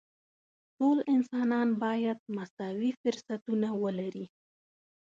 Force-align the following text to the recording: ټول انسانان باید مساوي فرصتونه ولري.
ټول 0.77 0.97
انسانان 1.15 1.69
باید 1.83 2.17
مساوي 2.35 2.91
فرصتونه 3.01 3.69
ولري. 3.83 4.25